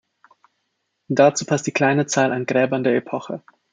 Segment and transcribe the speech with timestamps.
[1.09, 3.43] Dazu passt die kleine Zahl an Gräbern der Epoche.